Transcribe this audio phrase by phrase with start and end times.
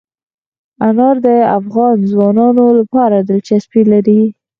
[0.87, 1.27] انار د
[1.59, 4.21] افغان ځوانانو لپاره دلچسپي لري.